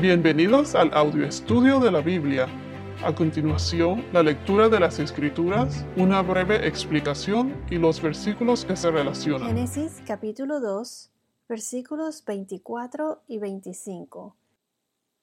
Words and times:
Bienvenidos 0.00 0.76
al 0.76 0.94
audio 0.94 1.26
estudio 1.26 1.80
de 1.80 1.90
la 1.90 2.00
Biblia. 2.00 2.46
A 3.04 3.12
continuación, 3.12 4.04
la 4.12 4.22
lectura 4.22 4.68
de 4.68 4.78
las 4.78 5.00
Escrituras, 5.00 5.84
una 5.96 6.22
breve 6.22 6.68
explicación 6.68 7.64
y 7.68 7.78
los 7.78 8.00
versículos 8.00 8.64
que 8.64 8.76
se 8.76 8.92
relacionan. 8.92 9.48
Génesis 9.48 10.00
capítulo 10.06 10.60
2, 10.60 11.10
versículos 11.48 12.24
24 12.24 13.22
y 13.26 13.38
25. 13.38 14.36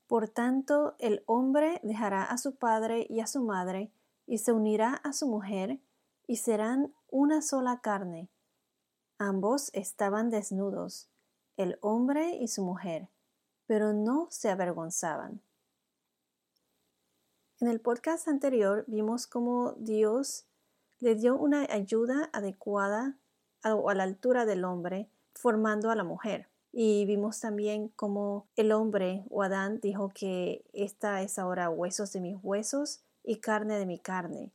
Por 0.07 0.27
tanto, 0.27 0.95
el 0.99 1.23
hombre 1.25 1.79
dejará 1.81 2.23
a 2.23 2.37
su 2.37 2.55
padre 2.55 3.07
y 3.09 3.21
a 3.21 3.27
su 3.27 3.45
madre, 3.45 3.91
y 4.27 4.39
se 4.39 4.51
unirá 4.51 4.95
a 5.05 5.13
su 5.13 5.25
mujer, 5.25 5.79
y 6.27 6.35
serán 6.35 6.93
una 7.09 7.41
sola 7.41 7.79
carne. 7.79 8.27
Ambos 9.19 9.69
estaban 9.73 10.29
desnudos, 10.29 11.07
el 11.55 11.77
hombre 11.79 12.35
y 12.35 12.49
su 12.49 12.61
mujer 12.61 13.07
pero 13.67 13.93
no 13.93 14.27
se 14.29 14.49
avergonzaban. 14.49 15.41
En 17.59 17.69
el 17.69 17.79
podcast 17.79 18.27
anterior 18.27 18.83
vimos 18.87 19.27
cómo 19.27 19.73
Dios 19.77 20.45
le 20.99 21.15
dio 21.15 21.37
una 21.37 21.67
ayuda 21.69 22.29
adecuada 22.33 23.15
a, 23.63 23.93
la 23.93 24.03
altura 24.03 24.45
del 24.45 24.65
hombre, 24.65 25.09
formando 25.33 25.89
a 25.89 25.95
la 25.95 26.03
mujer. 26.03 26.47
Y 26.71 27.05
vimos 27.05 27.39
también 27.39 27.87
cómo 27.95 28.47
el 28.55 28.71
hombre 28.71 29.23
o 29.29 29.41
Adán 29.41 29.79
dijo 29.79 30.09
que 30.09 30.65
esta 30.73 31.21
es 31.21 31.39
ahora 31.39 31.69
huesos 31.69 32.11
de 32.11 32.19
mis 32.19 32.37
huesos 32.43 33.01
y 33.23 33.37
carne 33.37 33.79
de 33.79 33.85
mi 33.85 33.97
carne, 33.97 34.51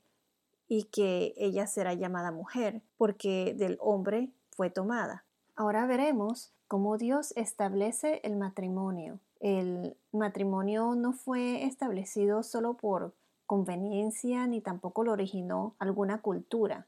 y 0.68 0.84
que 0.84 1.34
ella 1.36 1.66
será 1.66 1.94
llamada 1.94 2.30
mujer, 2.30 2.82
porque 2.98 3.54
del 3.56 3.78
hombre 3.80 4.30
fue 4.50 4.70
tomada. 4.70 5.24
Ahora 5.56 5.86
veremos 5.86 6.52
cómo 6.70 6.98
Dios 6.98 7.32
establece 7.34 8.20
el 8.22 8.36
matrimonio. 8.36 9.18
El 9.40 9.96
matrimonio 10.12 10.94
no 10.94 11.12
fue 11.12 11.64
establecido 11.64 12.44
solo 12.44 12.74
por 12.74 13.12
conveniencia 13.44 14.46
ni 14.46 14.60
tampoco 14.60 15.02
lo 15.02 15.10
originó 15.10 15.74
alguna 15.80 16.22
cultura. 16.22 16.86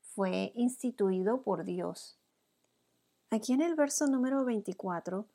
Fue 0.00 0.52
instituido 0.54 1.42
por 1.42 1.64
Dios. 1.64 2.20
Aquí 3.30 3.52
en 3.52 3.62
el 3.62 3.74
verso 3.74 4.06
número 4.06 4.44
24, 4.44 5.26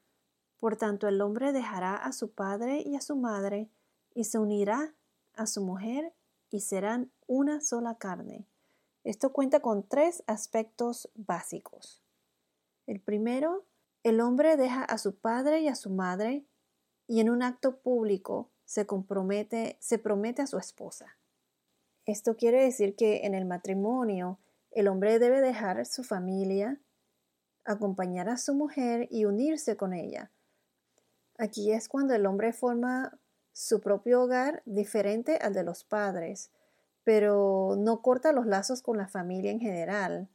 por 0.57 0.77
tanto 0.77 1.09
el 1.09 1.19
hombre 1.19 1.51
dejará 1.51 1.97
a 1.97 2.13
su 2.13 2.31
padre 2.31 2.81
y 2.81 2.95
a 2.95 3.01
su 3.01 3.17
madre 3.17 3.67
y 4.13 4.23
se 4.23 4.39
unirá 4.39 4.93
a 5.33 5.47
su 5.47 5.61
mujer 5.61 6.13
y 6.49 6.61
serán 6.61 7.11
una 7.27 7.59
sola 7.59 7.95
carne. 7.95 8.45
Esto 9.03 9.33
cuenta 9.33 9.59
con 9.59 9.83
tres 9.83 10.23
aspectos 10.27 11.09
básicos. 11.13 12.01
El 12.87 12.99
primero, 12.99 13.65
el 14.05 14.21
hombre 14.21 14.55
deja 14.55 14.83
a 14.83 14.99
su 14.99 15.15
padre 15.15 15.61
y 15.61 15.67
a 15.67 15.73
su 15.73 15.89
madre 15.89 16.45
y 17.07 17.21
en 17.21 17.29
un 17.31 17.41
acto 17.41 17.77
público 17.77 18.51
se 18.63 18.85
compromete, 18.85 19.77
se 19.79 19.97
promete 19.97 20.43
a 20.43 20.47
su 20.47 20.59
esposa. 20.59 21.17
Esto 22.05 22.37
quiere 22.37 22.61
decir 22.61 22.95
que 22.95 23.25
en 23.25 23.33
el 23.33 23.45
matrimonio 23.45 24.37
el 24.69 24.89
hombre 24.89 25.17
debe 25.17 25.41
dejar 25.41 25.83
su 25.87 26.03
familia, 26.03 26.79
acompañar 27.63 28.29
a 28.29 28.37
su 28.37 28.53
mujer 28.53 29.07
y 29.09 29.25
unirse 29.25 29.75
con 29.75 29.91
ella. 29.91 30.29
Aquí 31.39 31.71
es 31.71 31.89
cuando 31.89 32.13
el 32.13 32.27
hombre 32.27 32.53
forma 32.53 33.17
su 33.53 33.81
propio 33.81 34.21
hogar 34.21 34.61
diferente 34.65 35.37
al 35.37 35.55
de 35.55 35.63
los 35.63 35.83
padres, 35.83 36.51
pero 37.03 37.73
no 37.75 38.03
corta 38.03 38.33
los 38.33 38.45
lazos 38.45 38.83
con 38.83 38.97
la 38.97 39.07
familia 39.07 39.49
en 39.49 39.61
general 39.61 40.29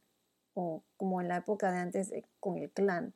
o 0.55 0.83
como 0.97 1.21
en 1.21 1.29
la 1.29 1.37
época 1.37 1.71
de 1.71 1.77
antes 1.77 2.11
con 2.41 2.57
el 2.57 2.69
clan. 2.69 3.13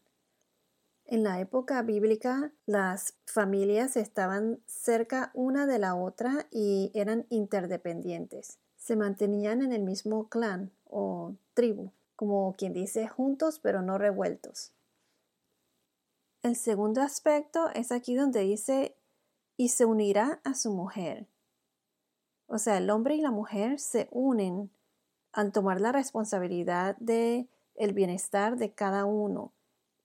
En 1.07 1.23
la 1.23 1.39
época 1.39 1.83
bíblica, 1.83 2.51
las 2.65 3.15
familias 3.27 3.95
estaban 3.95 4.59
cerca 4.65 5.29
una 5.35 5.67
de 5.67 5.77
la 5.77 5.93
otra 5.93 6.47
y 6.49 6.91
eran 6.95 7.27
interdependientes. 7.29 8.57
Se 8.75 8.95
mantenían 8.95 9.61
en 9.61 9.71
el 9.71 9.83
mismo 9.83 10.29
clan 10.29 10.71
o 10.85 11.35
tribu, 11.53 11.91
como 12.15 12.55
quien 12.57 12.73
dice 12.73 13.07
juntos 13.07 13.59
pero 13.59 13.83
no 13.83 13.99
revueltos. 13.99 14.73
El 16.41 16.55
segundo 16.55 17.01
aspecto 17.01 17.69
es 17.75 17.91
aquí 17.91 18.15
donde 18.15 18.39
dice 18.39 18.95
y 19.57 19.69
se 19.69 19.85
unirá 19.85 20.41
a 20.43 20.55
su 20.55 20.71
mujer. 20.71 21.27
O 22.47 22.57
sea, 22.57 22.77
el 22.77 22.89
hombre 22.89 23.15
y 23.15 23.21
la 23.21 23.31
mujer 23.31 23.79
se 23.79 24.07
unen 24.09 24.71
al 25.33 25.51
tomar 25.51 25.81
la 25.81 25.91
responsabilidad 25.91 26.95
de 26.97 27.47
el 27.75 27.93
bienestar 27.93 28.57
de 28.57 28.73
cada 28.73 29.05
uno 29.05 29.54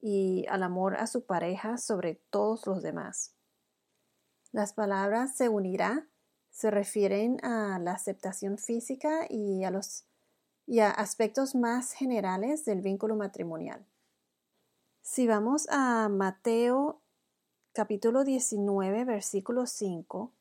y 0.00 0.46
al 0.48 0.62
amor 0.62 0.96
a 0.96 1.06
su 1.06 1.24
pareja 1.24 1.78
sobre 1.78 2.16
todos 2.30 2.66
los 2.66 2.82
demás. 2.82 3.34
Las 4.52 4.72
palabras 4.72 5.36
se 5.36 5.48
unirá 5.48 6.08
se 6.50 6.70
refieren 6.70 7.42
a 7.44 7.78
la 7.78 7.92
aceptación 7.92 8.58
física 8.58 9.26
y 9.28 9.64
a 9.64 9.70
los 9.70 10.04
y 10.66 10.80
a 10.80 10.90
aspectos 10.90 11.54
más 11.54 11.92
generales 11.92 12.64
del 12.64 12.80
vínculo 12.80 13.16
matrimonial. 13.16 13.84
Si 15.00 15.26
vamos 15.26 15.66
a 15.70 16.08
Mateo 16.08 17.00
capítulo 17.72 18.24
19 18.24 19.04
versículo 19.04 19.66
5, 19.66 20.32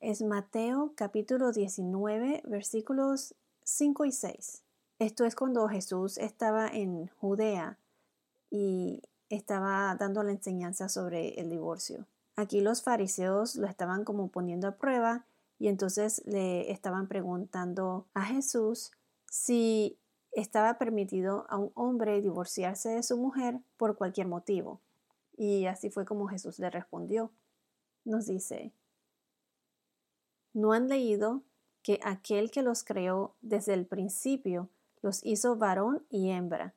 es 0.00 0.22
Mateo 0.22 0.92
capítulo 0.94 1.52
19 1.52 2.42
versículos 2.46 3.34
5 3.64 4.04
y 4.04 4.12
6. 4.12 4.62
Esto 4.98 5.24
es 5.24 5.34
cuando 5.34 5.68
Jesús 5.68 6.16
estaba 6.16 6.68
en 6.68 7.08
Judea 7.20 7.76
y 8.50 9.02
estaba 9.28 9.94
dando 9.94 10.22
la 10.22 10.32
enseñanza 10.32 10.88
sobre 10.88 11.40
el 11.40 11.48
divorcio. 11.48 12.06
Aquí 12.36 12.60
los 12.60 12.82
fariseos 12.82 13.54
lo 13.56 13.66
estaban 13.66 14.04
como 14.04 14.28
poniendo 14.28 14.68
a 14.68 14.76
prueba 14.76 15.26
y 15.58 15.68
entonces 15.68 16.22
le 16.26 16.70
estaban 16.70 17.06
preguntando 17.06 18.06
a 18.14 18.22
Jesús 18.22 18.92
si 19.30 19.98
estaba 20.32 20.78
permitido 20.78 21.46
a 21.48 21.58
un 21.58 21.70
hombre 21.74 22.20
divorciarse 22.20 22.90
de 22.90 23.02
su 23.02 23.16
mujer 23.16 23.60
por 23.76 23.96
cualquier 23.96 24.26
motivo. 24.26 24.80
Y 25.36 25.66
así 25.66 25.90
fue 25.90 26.04
como 26.04 26.28
Jesús 26.28 26.58
le 26.58 26.70
respondió. 26.70 27.32
Nos 28.04 28.26
dice, 28.26 28.72
¿no 30.52 30.72
han 30.72 30.88
leído 30.88 31.42
que 31.82 32.00
aquel 32.02 32.50
que 32.50 32.62
los 32.62 32.84
creó 32.84 33.36
desde 33.40 33.74
el 33.74 33.86
principio 33.86 34.70
los 35.02 35.24
hizo 35.24 35.56
varón 35.56 36.06
y 36.08 36.30
hembra? 36.30 36.74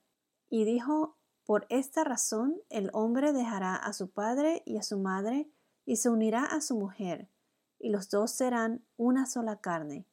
Y 0.50 0.66
dijo, 0.66 1.16
por 1.46 1.66
esta 1.70 2.04
razón 2.04 2.62
el 2.70 2.90
hombre 2.94 3.34
dejará 3.34 3.76
a 3.76 3.94
su 3.94 4.10
padre 4.10 4.64
y 4.66 4.78
a 4.78 4.84
su 4.84 4.98
madre 4.98 5.50
y 5.86 5.98
se 5.98 6.10
unirá 6.10 6.46
a 6.46 6.62
su 6.62 6.78
mujer, 6.78 7.28
y 7.80 7.90
los 7.90 8.10
dos 8.10 8.32
serán 8.32 8.86
una 8.96 9.26
sola 9.26 9.60
carne. 9.60 10.06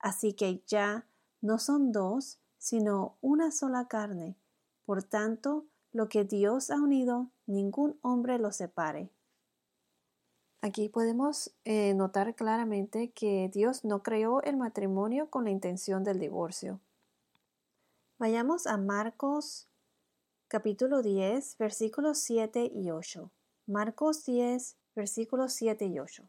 Así 0.00 0.32
que 0.32 0.62
ya 0.66 1.06
no 1.40 1.58
son 1.58 1.92
dos, 1.92 2.40
sino 2.58 3.16
una 3.20 3.52
sola 3.52 3.86
carne. 3.86 4.36
Por 4.84 5.02
tanto, 5.02 5.66
lo 5.92 6.08
que 6.08 6.24
Dios 6.24 6.70
ha 6.70 6.76
unido, 6.76 7.30
ningún 7.46 7.98
hombre 8.02 8.38
lo 8.38 8.50
separe. 8.50 9.10
Aquí 10.62 10.88
podemos 10.88 11.52
eh, 11.64 11.94
notar 11.94 12.34
claramente 12.34 13.12
que 13.12 13.50
Dios 13.52 13.84
no 13.84 14.02
creó 14.02 14.42
el 14.42 14.56
matrimonio 14.56 15.30
con 15.30 15.44
la 15.44 15.50
intención 15.50 16.04
del 16.04 16.18
divorcio. 16.18 16.80
Vayamos 18.18 18.66
a 18.66 18.76
Marcos 18.76 19.69
capítulo 20.50 21.00
10, 21.00 21.58
versículos 21.58 22.18
7 22.18 22.72
y 22.74 22.90
8. 22.90 23.30
Marcos 23.68 24.24
10, 24.24 24.76
versículos 24.96 25.52
7 25.52 25.86
y 25.86 26.00
8. 26.00 26.28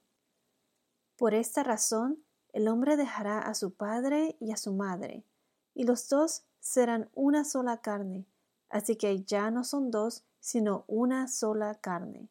Por 1.17 1.33
esta 1.33 1.63
razón, 1.63 2.23
el 2.53 2.67
hombre 2.67 2.97
dejará 2.97 3.39
a 3.39 3.55
su 3.55 3.73
padre 3.73 4.37
y 4.39 4.51
a 4.51 4.57
su 4.57 4.73
madre, 4.73 5.25
y 5.73 5.85
los 5.85 6.07
dos 6.07 6.43
serán 6.59 7.09
una 7.15 7.43
sola 7.43 7.81
carne, 7.81 8.27
así 8.69 8.95
que 8.95 9.23
ya 9.23 9.49
no 9.49 9.63
son 9.63 9.89
dos, 9.89 10.23
sino 10.39 10.83
una 10.85 11.27
sola 11.27 11.73
carne. 11.81 12.29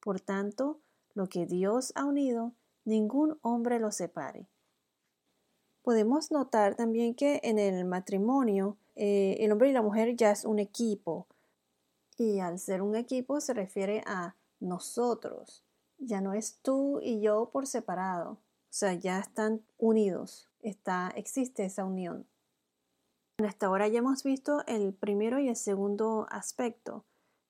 Por 0.00 0.20
tanto, 0.20 0.80
lo 1.14 1.28
que 1.28 1.46
Dios 1.46 1.92
ha 1.94 2.04
unido, 2.04 2.52
ningún 2.84 3.38
hombre 3.42 3.78
lo 3.78 3.92
separe. 3.92 4.48
Podemos 5.82 6.32
notar 6.32 6.74
también 6.74 7.14
que 7.14 7.38
en 7.44 7.60
el 7.60 7.84
matrimonio 7.84 8.76
eh, 8.94 9.36
el 9.40 9.52
hombre 9.52 9.70
y 9.70 9.72
la 9.72 9.82
mujer 9.82 10.16
ya 10.16 10.30
es 10.30 10.44
un 10.44 10.58
equipo. 10.58 11.26
Y 12.16 12.40
al 12.40 12.58
ser 12.58 12.82
un 12.82 12.94
equipo 12.94 13.40
se 13.40 13.54
refiere 13.54 14.02
a 14.06 14.36
nosotros. 14.60 15.64
Ya 15.98 16.20
no 16.20 16.34
es 16.34 16.58
tú 16.62 17.00
y 17.02 17.20
yo 17.20 17.50
por 17.52 17.66
separado. 17.66 18.32
O 18.32 18.74
sea, 18.74 18.94
ya 18.94 19.18
están 19.18 19.62
unidos. 19.78 20.48
Está, 20.60 21.12
existe 21.16 21.64
esa 21.64 21.84
unión. 21.84 22.26
Hasta 23.38 23.66
ahora 23.66 23.88
ya 23.88 23.98
hemos 23.98 24.22
visto 24.22 24.62
el 24.66 24.94
primero 24.94 25.38
y 25.38 25.48
el 25.48 25.56
segundo 25.56 26.26
aspecto, 26.30 27.04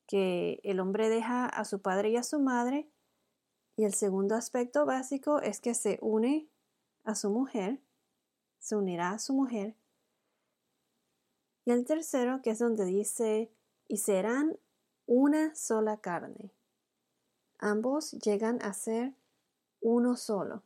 que 0.06 0.60
el 0.62 0.80
hombre 0.80 1.08
deja 1.08 1.46
a 1.46 1.64
su 1.64 1.82
padre 1.82 2.10
y 2.10 2.16
a 2.16 2.22
su 2.22 2.40
madre 2.40 2.88
y 3.76 3.84
el 3.84 3.94
segundo 3.94 4.34
aspecto 4.34 4.84
básico 4.84 5.40
es 5.40 5.60
que 5.60 5.74
se 5.74 5.98
une 6.02 6.48
a 7.04 7.14
su 7.14 7.30
mujer, 7.30 7.80
se 8.58 8.76
unirá 8.76 9.10
a 9.10 9.18
su 9.18 9.32
mujer. 9.32 9.76
Y 11.64 11.70
el 11.70 11.84
tercero, 11.84 12.40
que 12.42 12.50
es 12.50 12.58
donde 12.58 12.84
dice, 12.84 13.50
y 13.88 13.98
serán 13.98 14.58
una 15.06 15.54
sola 15.54 15.98
carne. 15.98 16.50
ambos 17.58 18.12
llegan 18.12 18.60
a 18.62 18.72
ser 18.72 19.14
uno 19.80 20.16
solo. 20.16 20.62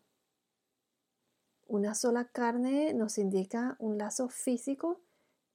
Una 1.66 1.94
sola 1.94 2.28
carne 2.28 2.94
nos 2.94 3.19
indica 3.19 3.76
un 3.78 3.98
lazo 3.98 4.28
físico 4.28 5.00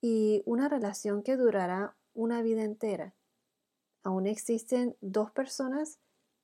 y 0.01 0.43
una 0.45 0.67
relación 0.67 1.23
que 1.23 1.37
durará 1.37 1.95
una 2.13 2.41
vida 2.41 2.63
entera. 2.63 3.13
Aún 4.03 4.27
existen 4.27 4.95
dos 5.01 5.31
personas, 5.31 5.99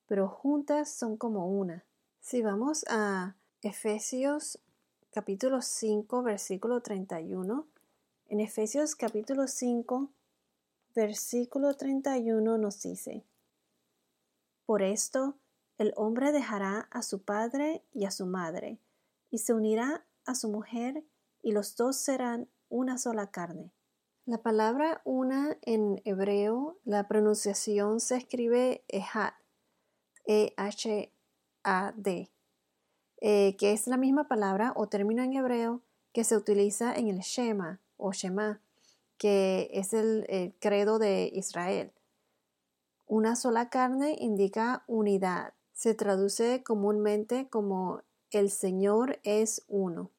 pero 0.07 0.29
juntas 0.29 0.89
son 0.89 1.17
como 1.17 1.47
una. 1.47 1.85
Si 2.19 2.41
vamos 2.41 2.85
a 2.89 3.35
Efesios 3.61 4.59
capítulo 5.11 5.61
5, 5.61 6.23
versículo 6.23 6.81
31, 6.81 7.67
en 8.29 8.41
Efesios 8.41 8.95
capítulo 8.95 9.47
5, 9.47 10.11
versículo 10.93 11.75
31 11.75 12.57
nos 12.57 12.81
dice, 12.81 13.25
Por 14.65 14.81
esto 14.81 15.37
el 15.77 15.93
hombre 15.95 16.33
dejará 16.33 16.89
a 16.91 17.03
su 17.03 17.23
padre 17.23 17.85
y 17.93 18.03
a 18.05 18.11
su 18.11 18.25
madre, 18.25 18.81
y 19.29 19.37
se 19.37 19.53
unirá 19.53 20.05
a 20.25 20.35
su 20.35 20.49
mujer, 20.49 21.05
y 21.41 21.53
los 21.53 21.77
dos 21.77 21.95
serán 21.95 22.49
una 22.67 22.97
sola 22.97 23.31
carne. 23.31 23.71
La 24.25 24.41
palabra 24.41 25.01
una 25.05 25.57
en 25.61 26.01
hebreo, 26.03 26.79
la 26.83 27.07
pronunciación 27.07 28.01
se 28.01 28.17
escribe 28.17 28.83
ehad, 28.89 29.33
E-H-A-D, 30.25 31.11
eh, 33.21 33.55
que 33.55 33.71
es 33.71 33.87
la 33.87 33.95
misma 33.95 34.27
palabra 34.27 34.73
o 34.75 34.89
término 34.89 35.23
en 35.23 35.31
hebreo 35.33 35.81
que 36.11 36.25
se 36.25 36.35
utiliza 36.35 36.93
en 36.93 37.07
el 37.07 37.19
Shema 37.19 37.79
o 37.97 38.13
Shema, 38.13 38.61
que 39.17 39.69
es 39.73 39.93
el 39.93 40.55
credo 40.59 40.99
de 40.99 41.29
Israel. 41.33 41.91
Una 43.07 43.35
sola 43.35 43.69
carne 43.69 44.15
indica 44.19 44.83
unidad. 44.87 45.53
Se 45.73 45.93
traduce 45.93 46.63
comúnmente 46.63 47.49
como 47.49 48.01
el 48.31 48.51
Señor 48.51 49.19
es 49.23 49.63
uno. 49.67 50.11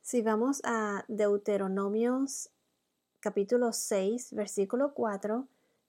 Si 0.00 0.22
vamos 0.22 0.62
a 0.64 1.04
Deuteronomios 1.08 2.50
capítulo 3.20 3.72
6, 3.72 4.32
versículo 4.32 4.94
4, 4.94 5.46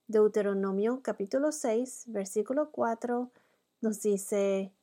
Deuteronomio 0.08 1.00
capítulo 1.02 1.52
6, 1.52 2.04
versículo 2.08 2.70
4 2.70 3.30
nos 3.80 4.02
dice, 4.02 4.74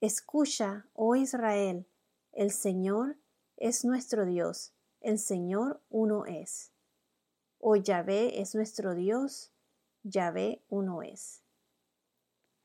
Escucha, 0.00 0.86
oh 0.94 1.16
Israel, 1.16 1.86
el 2.32 2.52
Señor 2.52 3.16
es 3.56 3.84
nuestro 3.84 4.26
Dios, 4.26 4.72
el 5.00 5.18
Señor 5.18 5.80
uno 5.88 6.24
es. 6.26 6.72
O 7.58 7.76
Yahvé 7.76 8.40
es 8.40 8.54
nuestro 8.54 8.94
Dios, 8.94 9.52
Yahvé 10.02 10.62
uno 10.68 11.02
es. 11.02 11.42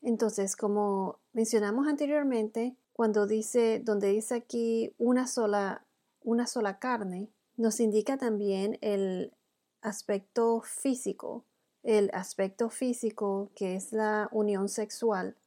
Entonces, 0.02 0.56
como 0.56 1.20
mencionamos 1.34 1.88
anteriormente, 1.88 2.76
cuando 2.94 3.28
dice, 3.28 3.80
donde 3.80 4.10
dice 4.10 4.36
aquí 4.36 4.94
una 4.98 5.28
sola, 5.28 5.86
una 6.22 6.48
sola 6.48 6.80
carne, 6.80 7.30
nos 7.56 7.80
indica 7.80 8.18
también 8.18 8.78
el 8.82 9.34
aspecto 9.82 10.62
físico, 10.62 11.46
el 11.84 12.10
aspecto 12.14 12.70
físico 12.70 13.52
que 13.56 13.76
es 13.76 13.92
la 13.92 14.30
unión 14.32 14.70
sexual. 14.70 15.38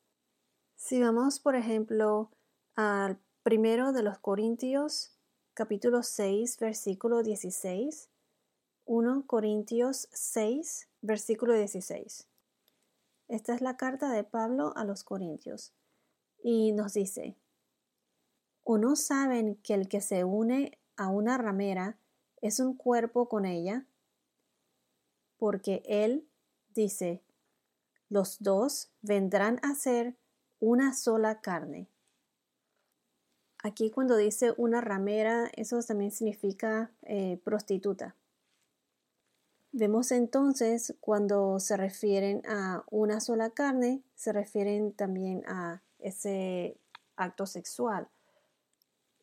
Si 0.76 1.00
vamos, 1.00 1.41
por 1.41 1.55
ejemplo, 1.55 2.31
al 2.76 3.19
primero 3.43 3.93
de 3.93 4.02
los 4.02 4.19
Corintios, 4.19 5.14
capítulo 5.55 6.03
6, 6.03 6.59
versículo 6.59 7.23
16, 7.23 8.11
1 8.87 9.27
Corintios 9.29 10.09
6, 10.11 10.89
versículo 11.01 11.55
16. 11.55 12.27
Esta 13.29 13.55
es 13.55 13.61
la 13.61 13.77
carta 13.77 14.11
de 14.11 14.25
Pablo 14.25 14.73
a 14.77 14.85
los 14.85 15.05
Corintios 15.05 15.73
y 16.43 16.73
nos 16.73 16.95
dice, 16.95 17.37
¿o 18.65 18.79
no 18.79 18.97
saben 18.97 19.55
que 19.62 19.75
el 19.75 19.87
que 19.87 20.01
se 20.01 20.25
une 20.25 20.77
a 20.97 21.09
una 21.09 21.39
ramera 21.39 22.01
es 22.43 22.59
un 22.59 22.77
cuerpo 22.77 23.29
con 23.29 23.45
ella? 23.45 23.87
Porque 25.37 25.85
él 25.87 26.29
dice, 26.75 27.23
los 28.09 28.43
dos 28.43 28.91
vendrán 29.03 29.61
a 29.62 29.77
ser 29.77 30.17
una 30.59 30.95
sola 30.95 31.41
carne. 31.41 31.94
Aquí 33.65 33.89
cuando 33.89 34.19
dice 34.19 34.53
una 34.59 34.83
ramera, 34.83 35.51
eso 35.57 35.81
también 35.83 36.11
significa 36.11 36.91
eh, 37.01 37.41
prostituta. 37.45 38.15
Vemos 39.73 40.13
entonces 40.13 40.95
cuando 41.01 41.59
se 41.61 41.79
refieren 41.79 42.43
a 42.47 42.85
una 42.91 43.21
sola 43.21 43.49
carne, 43.49 44.03
se 44.17 44.35
refieren 44.35 44.93
también 44.93 45.45
a 45.47 45.81
ese 45.99 46.77
acto 47.17 47.47
sexual. 47.47 48.07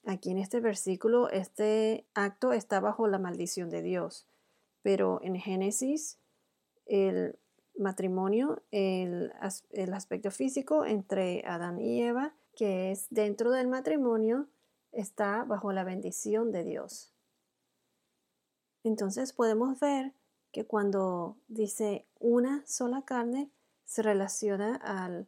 Aquí 0.07 0.31
en 0.31 0.39
este 0.39 0.59
versículo, 0.59 1.29
este 1.29 2.07
acto 2.15 2.51
está 2.51 2.79
bajo 2.79 3.07
la 3.07 3.19
maldición 3.19 3.69
de 3.69 3.83
Dios, 3.83 4.25
pero 4.81 5.19
en 5.21 5.35
Génesis, 5.35 6.17
el 6.87 7.37
matrimonio, 7.77 8.63
el, 8.71 9.31
el 9.69 9.93
aspecto 9.93 10.31
físico 10.31 10.83
entre 10.83 11.43
Adán 11.45 11.79
y 11.79 12.01
Eva, 12.01 12.33
que 12.55 12.91
es 12.91 13.07
dentro 13.09 13.51
del 13.51 13.67
matrimonio, 13.67 14.47
está 14.91 15.43
bajo 15.43 15.71
la 15.71 15.83
bendición 15.83 16.51
de 16.51 16.63
Dios. 16.63 17.13
Entonces 18.83 19.33
podemos 19.33 19.79
ver 19.79 20.13
que 20.51 20.65
cuando 20.65 21.37
dice 21.47 22.05
una 22.19 22.65
sola 22.65 23.03
carne, 23.03 23.51
se 23.85 24.01
relaciona 24.01 24.75
al 24.75 25.27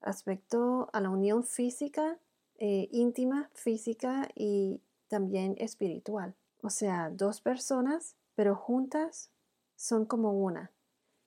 aspecto, 0.00 0.88
a 0.92 1.00
la 1.00 1.10
unión 1.10 1.44
física, 1.44 2.18
eh, 2.56 2.88
íntima, 2.92 3.50
física 3.54 4.28
y 4.34 4.80
también 5.08 5.54
espiritual. 5.58 6.34
O 6.62 6.70
sea, 6.70 7.10
dos 7.10 7.40
personas, 7.40 8.16
pero 8.34 8.56
juntas 8.56 9.30
son 9.76 10.06
como 10.06 10.32
una. 10.32 10.72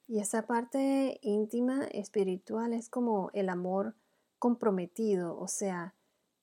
Y 0.07 0.19
esa 0.19 0.45
parte 0.45 1.19
íntima, 1.21 1.85
espiritual, 1.85 2.73
es 2.73 2.89
como 2.89 3.29
el 3.33 3.49
amor 3.49 3.95
comprometido, 4.41 5.37
o 5.37 5.47
sea, 5.47 5.93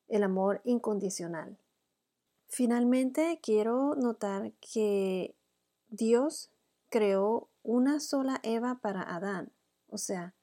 el 0.07 0.23
amor 0.23 0.61
incondicional. 0.63 1.59
Finalmente, 2.47 3.41
quiero 3.43 3.93
notar 3.95 4.53
que 4.53 5.35
Dios 5.89 6.49
creó 6.87 7.49
una 7.61 7.99
sola 7.99 8.39
Eva 8.41 8.79
para 8.81 9.01
Adán, 9.01 9.51
o 9.89 9.97
sea, 9.97 10.33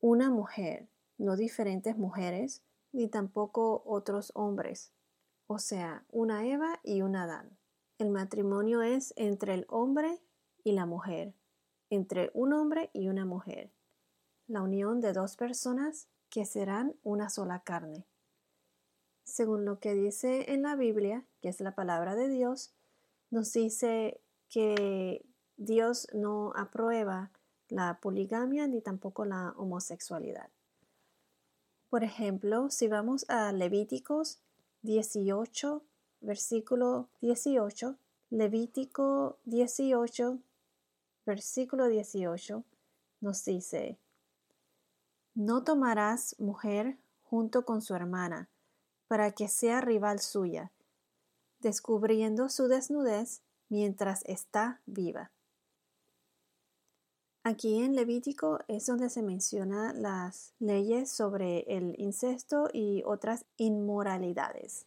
una 0.00 0.28
mujer, 0.28 0.90
no 1.16 1.36
diferentes 1.36 1.96
mujeres, 1.96 2.62
ni 2.92 3.08
tampoco 3.08 3.82
otros 3.86 4.30
hombres, 4.34 4.92
o 5.46 5.58
sea, 5.58 6.04
una 6.10 6.46
Eva 6.46 6.80
y 6.82 7.00
un 7.00 7.16
Adán. 7.16 7.56
El 7.96 8.10
matrimonio 8.10 8.82
es 8.82 9.14
entre 9.16 9.54
el 9.54 9.64
hombre 9.70 10.20
y 10.62 10.72
la 10.72 10.84
mujer, 10.84 11.32
entre 11.88 12.30
un 12.34 12.52
hombre 12.52 12.90
y 12.92 13.08
una 13.08 13.24
mujer, 13.24 13.72
la 14.46 14.62
unión 14.62 15.00
de 15.00 15.12
dos 15.12 15.36
personas 15.36 16.08
que 16.30 16.44
serán 16.44 16.94
una 17.02 17.30
sola 17.30 17.60
carne. 17.60 18.04
Según 19.24 19.64
lo 19.64 19.78
que 19.78 19.94
dice 19.94 20.52
en 20.52 20.62
la 20.62 20.76
Biblia, 20.76 21.24
que 21.40 21.48
es 21.48 21.60
la 21.60 21.74
palabra 21.74 22.14
de 22.14 22.28
Dios, 22.28 22.72
nos 23.30 23.52
dice 23.52 24.20
que 24.48 25.24
Dios 25.56 26.08
no 26.12 26.52
aprueba 26.56 27.30
la 27.68 27.98
poligamia 28.00 28.66
ni 28.66 28.80
tampoco 28.80 29.24
la 29.24 29.54
homosexualidad. 29.56 30.50
Por 31.88 32.04
ejemplo, 32.04 32.70
si 32.70 32.88
vamos 32.88 33.24
a 33.28 33.52
Levíticos 33.52 34.40
18, 34.82 35.82
versículo 36.20 37.08
18, 37.20 37.96
Levítico 38.30 39.38
18, 39.44 40.38
versículo 41.24 41.86
18, 41.86 42.64
nos 43.20 43.44
dice, 43.44 43.96
No 45.34 45.64
tomarás 45.64 46.36
mujer 46.38 46.96
junto 47.24 47.64
con 47.64 47.82
su 47.82 47.94
hermana, 47.94 48.48
para 49.08 49.32
que 49.32 49.48
sea 49.48 49.80
rival 49.80 50.20
suya, 50.20 50.70
descubriendo 51.58 52.48
su 52.48 52.68
desnudez 52.68 53.42
mientras 53.68 54.24
está 54.26 54.80
viva. 54.86 55.32
Aquí 57.42 57.82
en 57.82 57.94
Levítico 57.94 58.60
es 58.68 58.86
donde 58.86 59.10
se 59.10 59.22
menciona 59.22 59.92
las 59.92 60.54
leyes 60.60 61.10
sobre 61.10 61.60
el 61.66 61.94
incesto 61.98 62.68
y 62.72 63.02
otras 63.04 63.44
inmoralidades. 63.56 64.86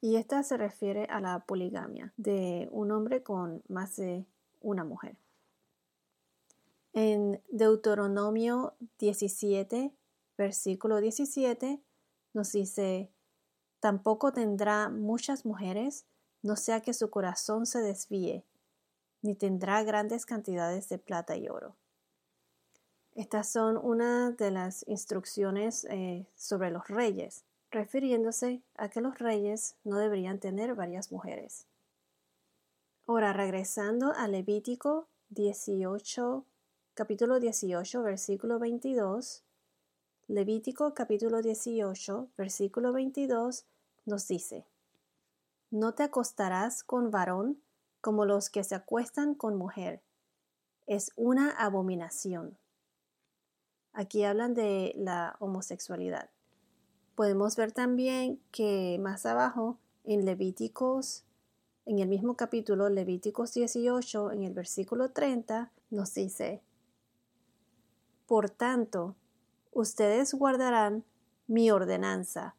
Y 0.00 0.16
esta 0.16 0.42
se 0.44 0.56
refiere 0.56 1.04
a 1.06 1.20
la 1.20 1.40
poligamia 1.40 2.12
de 2.16 2.68
un 2.70 2.92
hombre 2.92 3.22
con 3.22 3.62
más 3.68 3.96
de 3.96 4.24
una 4.60 4.84
mujer. 4.84 5.16
En 6.92 7.42
Deuteronomio 7.50 8.74
17, 8.98 9.92
versículo 10.36 11.00
17, 11.00 11.80
nos 12.32 12.52
dice, 12.52 13.10
tampoco 13.80 14.32
tendrá 14.32 14.88
muchas 14.88 15.44
mujeres, 15.44 16.06
no 16.42 16.56
sea 16.56 16.80
que 16.80 16.94
su 16.94 17.10
corazón 17.10 17.66
se 17.66 17.80
desvíe, 17.80 18.44
ni 19.22 19.34
tendrá 19.34 19.82
grandes 19.82 20.26
cantidades 20.26 20.88
de 20.88 20.98
plata 20.98 21.36
y 21.36 21.48
oro. 21.48 21.76
Estas 23.14 23.50
son 23.50 23.76
una 23.76 24.30
de 24.30 24.52
las 24.52 24.86
instrucciones 24.86 25.84
eh, 25.90 26.26
sobre 26.36 26.70
los 26.70 26.86
reyes, 26.86 27.44
refiriéndose 27.70 28.62
a 28.76 28.88
que 28.88 29.00
los 29.00 29.18
reyes 29.18 29.74
no 29.82 29.98
deberían 29.98 30.38
tener 30.38 30.74
varias 30.74 31.10
mujeres. 31.10 31.66
Ahora, 33.08 33.32
regresando 33.32 34.12
a 34.14 34.28
Levítico 34.28 35.08
18, 35.30 36.44
capítulo 36.98 37.38
18, 37.38 38.02
versículo 38.02 38.58
22, 38.58 39.44
Levítico 40.26 40.94
capítulo 40.94 41.42
18, 41.42 42.30
versículo 42.36 42.92
22 42.92 43.66
nos 44.04 44.26
dice, 44.26 44.66
No 45.70 45.94
te 45.94 46.02
acostarás 46.02 46.82
con 46.82 47.12
varón 47.12 47.62
como 48.00 48.24
los 48.24 48.50
que 48.50 48.64
se 48.64 48.74
acuestan 48.74 49.36
con 49.36 49.54
mujer. 49.54 50.02
Es 50.88 51.12
una 51.14 51.52
abominación. 51.52 52.58
Aquí 53.92 54.24
hablan 54.24 54.54
de 54.54 54.92
la 54.96 55.36
homosexualidad. 55.38 56.30
Podemos 57.14 57.54
ver 57.54 57.70
también 57.70 58.42
que 58.50 58.98
más 59.00 59.24
abajo 59.24 59.78
en 60.02 60.24
Levíticos, 60.24 61.24
en 61.86 62.00
el 62.00 62.08
mismo 62.08 62.36
capítulo, 62.36 62.88
Levíticos 62.88 63.54
18, 63.54 64.32
en 64.32 64.42
el 64.42 64.52
versículo 64.52 65.12
30, 65.12 65.70
nos 65.90 66.12
dice, 66.12 66.60
Por 68.28 68.50
tanto, 68.50 69.16
ustedes 69.72 70.34
guardarán 70.34 71.02
mi 71.46 71.70
ordenanza, 71.70 72.54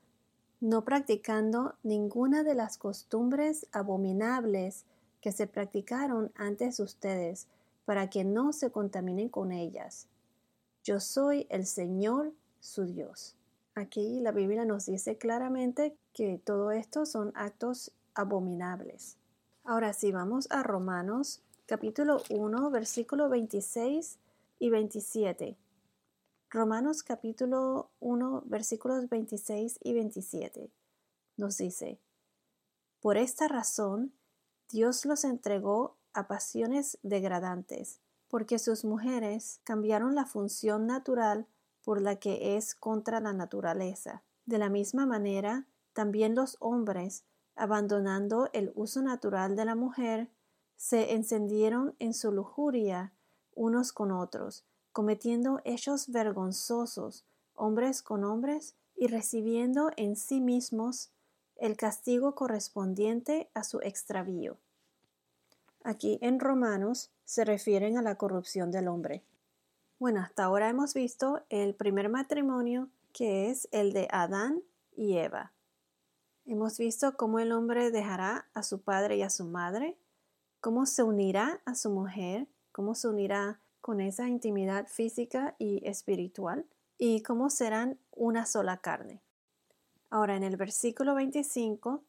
no 0.60 0.84
practicando 0.84 1.76
ninguna 1.84 2.42
de 2.42 2.56
las 2.56 2.80
costumbres 2.80 3.68
abominables 3.72 4.86
que 5.22 5.32
se 5.32 5.46
practicaron 5.46 6.32
antes 6.34 6.78
de 6.78 6.84
ustedes, 6.84 7.48
para 7.86 8.10
que 8.10 8.24
no 8.24 8.52
se 8.52 8.72
contaminen 8.72 9.30
con 9.30 9.52
ellas. 9.52 10.08
Yo 10.84 11.00
soy 11.00 11.46
el 11.50 11.68
Señor 11.68 12.34
su 12.60 12.86
Dios. 12.86 13.36
Aquí 13.76 14.22
la 14.22 14.32
Biblia 14.32 14.66
nos 14.66 14.88
dice 14.88 15.18
claramente 15.18 15.96
que 16.14 16.42
todo 16.44 16.72
esto 16.72 17.06
son 17.06 17.32
actos 17.36 17.92
abominables. 18.16 19.18
Ahora 19.64 19.94
sí, 19.94 20.12
vamos 20.12 20.48
a 20.50 20.64
Romanos 20.64 21.44
capítulo 21.68 22.24
1, 22.32 22.72
versículo 22.72 23.30
26 23.30 24.18
y 24.60 24.70
27. 24.70 25.58
Romanos 26.50 27.04
capítulo 27.04 27.92
1 28.00 28.44
versículos 28.46 29.08
26 29.08 29.80
y 29.82 29.94
27 29.94 30.72
nos 31.38 31.58
dice, 31.58 32.00
Por 33.00 33.18
esta 33.18 33.48
razón 33.48 34.13
Dios 34.70 35.06
los 35.06 35.24
entregó 35.24 35.98
a 36.13 36.28
pasiones 36.28 37.00
degradantes, 37.01 38.01
porque 38.28 38.60
sus 38.60 38.84
mujeres 38.84 39.62
cambiaron 39.63 40.13
la 40.13 40.25
función 40.25 40.86
natural 40.86 41.48
por 41.84 42.01
la 42.01 42.18
que 42.18 42.58
es 42.58 42.75
contra 42.75 43.22
la 43.22 43.34
naturaleza. 43.34 44.24
De 44.46 44.58
la 44.58 44.70
misma 44.70 45.06
manera, 45.06 45.68
también 45.94 46.36
los 46.36 46.58
hombres, 46.60 47.24
abandonando 47.56 48.50
el 48.54 48.72
uso 48.75 49.01
natural 49.01 49.56
de 49.56 49.66
la 49.66 49.75
mujer, 49.75 50.30
se 50.75 51.13
encendieron 51.13 51.96
en 52.00 52.13
su 52.13 52.32
lujuria 52.32 53.13
unos 53.56 53.91
con 53.91 54.12
otros, 54.12 54.63
cometiendo 54.91 55.62
hechos 55.63 56.10
vergonzosos, 56.10 57.25
hombres 57.56 58.01
con 58.01 58.24
hombres, 58.24 58.75
y 58.96 59.08
recibiendo 59.08 59.91
en 59.96 60.18
sí 60.18 60.41
mismos 60.41 61.10
el 61.56 61.77
castigo 61.77 62.36
correspondiente 62.36 63.50
a 63.53 63.63
su 63.63 63.79
extravío. 63.79 64.58
Aquí 65.84 66.20
en 66.22 66.39
Romanos 66.39 67.10
se 67.24 67.46
refieren 67.46 67.98
a 67.98 68.01
la 68.01 68.15
corrupción 68.15 68.72
del 68.72 68.89
hombre. 68.89 69.24
Bueno, 70.00 70.20
hasta 70.22 70.44
ahora 70.44 70.70
hemos 70.70 70.94
visto 70.94 71.44
el 71.50 71.75
primer 71.75 72.10
matrimonio 72.10 72.89
que 73.13 73.50
es 73.50 73.68
el 73.72 73.94
de 73.94 74.08
Adán 74.12 74.62
y 74.96 75.18
Eva. 75.18 75.53
Hemos 76.46 76.77
visto 76.77 77.15
cómo 77.15 77.39
el 77.39 77.51
hombre 77.51 77.91
dejará 77.91 78.48
a 78.53 78.63
su 78.63 78.82
padre 78.82 79.18
y 79.18 79.22
a 79.22 79.29
su 79.29 79.46
madre, 79.46 79.98
cómo 80.62 80.86
se 80.86 81.03
unirá 81.03 81.62
a 81.65 81.75
su 81.75 81.89
mujer, 81.89 82.48
cómo 82.80 82.96
se 82.96 83.10
unirá 83.10 83.60
con 83.82 84.00
esa 84.00 84.30
intimidad 84.30 84.88
física 84.88 85.54
y 85.60 85.86
espiritual 85.86 86.66
y 86.98 87.24
cómo 87.24 87.50
serán 87.50 88.00
una 88.12 88.46
sola 88.46 88.78
carne. 88.78 89.22
Ahora 90.10 90.38
en 90.38 90.44
el 90.44 90.56
versículo 90.56 91.14
25, 91.14 92.06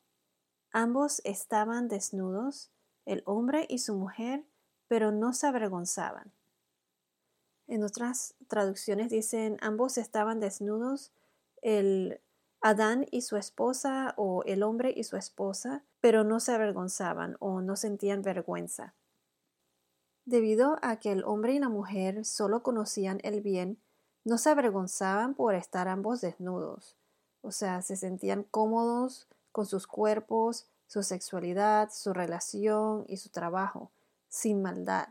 ambos 0.71 1.23
estaban 1.25 1.89
desnudos, 1.89 2.71
el 3.05 3.25
hombre 3.27 3.67
y 3.69 3.81
su 3.81 3.97
mujer, 3.97 4.45
pero 4.87 5.11
no 5.11 5.33
se 5.33 5.49
avergonzaban. 5.49 6.31
En 7.67 7.83
otras 7.83 8.37
traducciones 8.47 9.11
dicen 9.11 9.57
ambos 9.63 9.99
estaban 9.99 10.39
desnudos, 10.39 11.11
el 11.63 12.21
Adán 12.61 13.07
y 13.11 13.23
su 13.23 13.37
esposa 13.37 14.15
o 14.17 14.45
el 14.45 14.63
hombre 14.63 14.95
y 14.97 15.03
su 15.03 15.17
esposa, 15.17 15.83
pero 16.01 16.23
no 16.23 16.39
se 16.39 16.53
avergonzaban 16.53 17.37
o 17.41 17.61
no 17.61 17.75
sentían 17.75 18.23
vergüenza. 18.23 18.95
Debido 20.31 20.79
a 20.81 20.95
que 21.01 21.11
el 21.11 21.25
hombre 21.25 21.55
y 21.55 21.59
la 21.59 21.69
mujer 21.69 22.25
solo 22.25 22.63
conocían 22.63 23.19
el 23.25 23.41
bien, 23.41 23.81
no 24.23 24.39
se 24.39 24.51
avergonzaban 24.51 25.35
por 25.35 25.57
estar 25.57 25.89
ambos 25.89 26.21
desnudos, 26.21 26.97
o 27.43 27.51
sea, 27.51 27.83
se 27.83 27.97
sentían 27.97 28.45
cómodos 28.45 29.27
con 29.51 29.67
sus 29.67 29.89
cuerpos, 29.89 30.69
su 30.87 31.03
sexualidad, 31.03 31.91
su 31.93 32.13
relación 32.13 33.07
y 33.09 33.17
su 33.17 33.31
trabajo, 33.31 33.91
sin 34.29 34.63
maldad. 34.63 35.09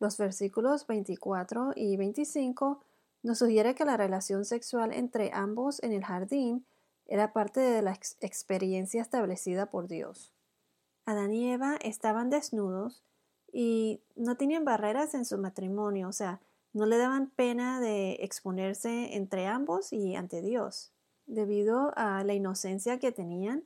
Los 0.00 0.16
versículos 0.16 0.86
24 0.86 1.72
y 1.76 1.98
25 1.98 2.82
nos 3.24 3.36
sugiere 3.36 3.74
que 3.74 3.84
la 3.84 3.98
relación 3.98 4.46
sexual 4.46 4.94
entre 4.94 5.32
ambos 5.34 5.82
en 5.82 5.92
el 5.92 6.02
jardín 6.02 6.64
era 7.04 7.34
parte 7.34 7.60
de 7.60 7.82
la 7.82 7.92
experiencia 7.92 9.02
establecida 9.02 9.66
por 9.66 9.86
Dios. 9.86 10.32
Adán 11.04 11.34
y 11.34 11.52
Eva 11.52 11.76
estaban 11.82 12.30
desnudos 12.30 13.02
y 13.58 14.02
no 14.16 14.36
tenían 14.36 14.66
barreras 14.66 15.14
en 15.14 15.24
su 15.24 15.38
matrimonio, 15.38 16.08
o 16.08 16.12
sea, 16.12 16.42
no 16.74 16.84
le 16.84 16.98
daban 16.98 17.30
pena 17.30 17.80
de 17.80 18.18
exponerse 18.20 19.16
entre 19.16 19.46
ambos 19.46 19.94
y 19.94 20.14
ante 20.14 20.42
Dios. 20.42 20.92
Debido 21.24 21.90
a 21.96 22.22
la 22.22 22.34
inocencia 22.34 22.98
que 22.98 23.12
tenían, 23.12 23.64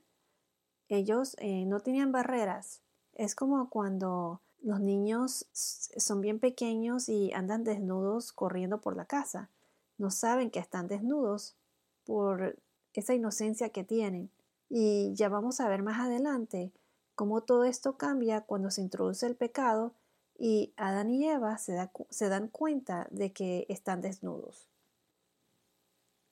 ellos 0.88 1.34
eh, 1.40 1.64
no 1.66 1.80
tenían 1.80 2.12
barreras. 2.12 2.82
Es 3.14 3.34
como 3.34 3.68
cuando 3.68 4.40
los 4.62 4.78
niños 4.78 5.48
son 5.52 6.20
bien 6.20 6.38
pequeños 6.38 7.08
y 7.08 7.32
andan 7.32 7.64
desnudos 7.64 8.30
corriendo 8.30 8.80
por 8.80 8.94
la 8.94 9.06
casa. 9.06 9.50
No 9.98 10.12
saben 10.12 10.52
que 10.52 10.60
están 10.60 10.86
desnudos 10.86 11.56
por 12.04 12.56
esa 12.92 13.12
inocencia 13.12 13.70
que 13.70 13.82
tienen. 13.82 14.30
Y 14.68 15.14
ya 15.14 15.28
vamos 15.28 15.58
a 15.58 15.68
ver 15.68 15.82
más 15.82 15.98
adelante 15.98 16.70
cómo 17.14 17.42
todo 17.42 17.64
esto 17.64 17.96
cambia 17.96 18.42
cuando 18.42 18.70
se 18.70 18.80
introduce 18.80 19.26
el 19.26 19.36
pecado 19.36 19.94
y 20.38 20.72
Adán 20.76 21.10
y 21.10 21.28
Eva 21.28 21.58
se, 21.58 22.28
dan 22.28 22.48
cuenta 22.48 23.06
de 23.10 23.32
que 23.32 23.66
están 23.68 24.00
desnudos. 24.00 24.68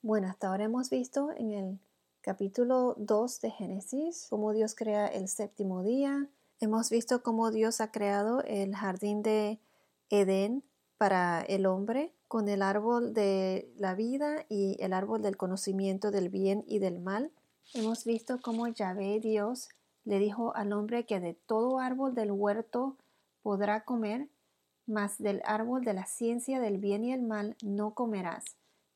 Bueno, 0.01 0.27
hasta 0.27 0.47
ahora 0.47 0.63
hemos 0.63 0.89
visto 0.89 1.29
en 1.37 1.51
el 1.51 1.79
capítulo 2.21 2.95
2 2.97 3.41
de 3.41 3.51
Génesis 3.51 4.25
cómo 4.29 4.51
Dios 4.51 4.73
crea 4.73 5.05
el 5.05 5.27
séptimo 5.27 5.83
día. 5.83 6.27
Hemos 6.59 6.89
visto 6.89 7.21
cómo 7.21 7.51
Dios 7.51 7.81
ha 7.81 7.91
creado 7.91 8.41
el 8.43 8.75
jardín 8.75 9.21
de 9.21 9.61
Edén 10.09 10.63
para 10.97 11.41
el 11.41 11.67
hombre 11.67 12.15
con 12.27 12.49
el 12.49 12.63
árbol 12.63 13.13
de 13.13 13.71
la 13.77 13.93
vida 13.93 14.45
y 14.49 14.75
el 14.79 14.93
árbol 14.93 15.21
del 15.21 15.37
conocimiento 15.37 16.09
del 16.09 16.29
bien 16.29 16.63
y 16.67 16.79
del 16.79 16.99
mal. 16.99 17.31
Hemos 17.75 18.05
visto 18.05 18.41
cómo 18.41 18.67
Yahvé 18.67 19.19
Dios 19.19 19.69
le 20.09 20.17
dijo 20.17 20.55
al 20.55 20.73
hombre 20.73 21.05
que 21.05 21.19
de 21.19 21.35
todo 21.35 21.77
árbol 21.77 22.15
del 22.15 22.31
huerto 22.31 22.97
podrá 23.43 23.85
comer, 23.85 24.27
mas 24.87 25.19
del 25.19 25.39
árbol 25.45 25.83
de 25.83 25.93
la 25.93 26.07
ciencia 26.07 26.59
del 26.59 26.79
bien 26.79 27.03
y 27.03 27.13
el 27.13 27.21
mal 27.21 27.55
no 27.61 27.93
comerás, 27.93 28.43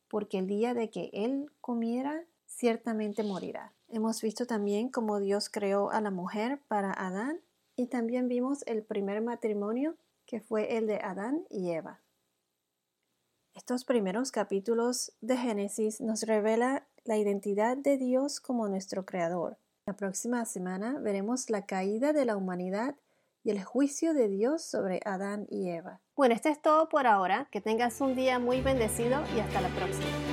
porque 0.08 0.40
el 0.40 0.48
día 0.48 0.74
de 0.74 0.90
que 0.90 1.12
él 1.14 1.52
comiera, 1.62 2.24
ciertamente 2.48 3.22
morirá. 3.22 3.74
Hemos 3.90 4.24
visto 4.24 4.48
también 4.48 4.90
cómo 4.90 5.20
Dios 5.20 5.50
creó 5.50 5.92
a 5.92 6.02
la 6.02 6.10
mujer 6.10 6.60
para 6.68 6.92
Adán 6.92 7.40
y 7.76 7.86
también 7.86 8.28
vimos 8.28 8.64
el 8.66 8.82
primer 8.82 9.22
matrimonio 9.22 9.96
que 10.26 10.40
fue 10.40 10.78
el 10.78 10.88
de 10.88 10.96
Adán 10.96 11.46
y 11.52 11.74
Eva. 11.74 12.02
Estos 13.54 13.86
primeros 13.86 14.32
capítulos 14.32 15.14
de 15.22 15.38
Génesis 15.38 16.02
nos 16.02 16.24
revela 16.24 16.88
la 17.04 17.18
identidad 17.18 17.78
de 17.78 18.00
Dios 18.00 18.40
como 18.40 18.68
nuestro 18.68 19.06
creador, 19.06 19.60
la 19.86 19.96
próxima 19.96 20.46
semana 20.46 20.98
veremos 21.00 21.50
la 21.50 21.66
caída 21.66 22.14
de 22.14 22.26
la 22.26 22.38
humanidad 22.38 22.96
y 23.44 23.52
el 23.52 23.64
juicio 23.64 24.14
de 24.14 24.30
Dios 24.30 24.64
sobre 24.64 25.02
Adán 25.04 25.46
y 25.50 25.70
Eva. 25.70 26.00
Bueno, 26.16 26.34
esto 26.34 26.48
es 26.48 26.62
todo 26.62 26.88
por 26.88 27.08
ahora. 27.08 27.50
Que 27.52 27.60
tengas 27.60 28.00
un 28.00 28.16
día 28.16 28.40
muy 28.40 28.62
bendecido 28.62 29.22
y 29.36 29.42
hasta 29.42 29.60
la 29.60 29.68
próxima. 29.70 30.33